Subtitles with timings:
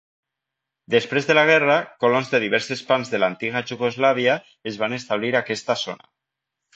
[0.93, 4.39] Després de la guerra, colons de diverses parts de l'antiga Iugoslàvia
[4.73, 6.09] es van establir aquesta zona.